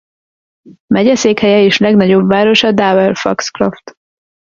Megyeszékhelye 0.93 1.61
és 1.63 1.77
legnagyobb 1.77 2.27
városa 2.27 2.71
Dover-Foxcroft. 2.71 3.93